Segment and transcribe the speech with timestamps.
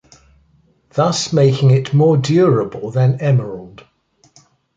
[0.95, 3.85] Thus making it more durable than emerald.